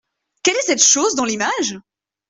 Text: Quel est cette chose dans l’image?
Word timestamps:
Quel 0.41 0.55
est 0.57 0.63
cette 0.65 0.83
chose 0.83 1.13
dans 1.13 1.25
l’image? 1.25 1.77